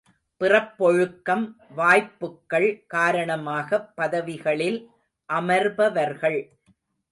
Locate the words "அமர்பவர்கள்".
5.33-6.49